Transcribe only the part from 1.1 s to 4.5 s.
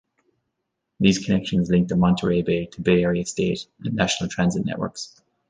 connections link the Monterey Bay to Bay Area, state, and national